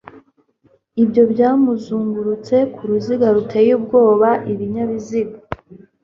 Ibyo 1.03 1.23
byazungurutse 1.31 2.55
ku 2.73 2.81
ruziga 2.89 3.27
ruteye 3.35 3.71
ubwoba 3.79 4.29
ibinyabiziga 4.51 5.37